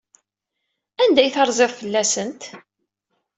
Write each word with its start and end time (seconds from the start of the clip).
Anda 1.01 1.19
ay 1.21 1.29
terziḍ 1.35 1.71
fell-asent? 1.79 2.41